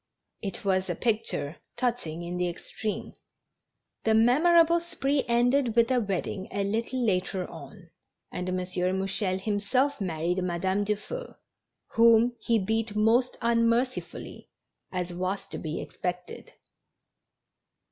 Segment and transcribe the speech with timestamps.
[0.41, 3.13] It' was a picture touching in the extreme.
[4.03, 7.91] The memorable spree ended with a wedding a little later on,
[8.31, 8.57] and M.
[8.57, 11.35] Mouchel himself married Madame Dufeu,
[11.89, 14.49] whom he beat most unmercifully,
[14.91, 16.53] as was to bo expected.